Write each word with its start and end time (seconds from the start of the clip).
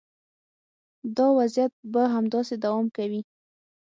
دا 1.15 1.27
وضعیت 1.37 1.71
به 1.93 2.01
همداسې 2.15 2.53
دوام 2.63 2.85
کوي. 2.97 3.21